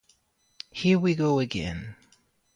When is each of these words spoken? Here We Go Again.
Here 0.71 0.97
We 0.97 1.13
Go 1.13 1.37
Again. 1.37 1.95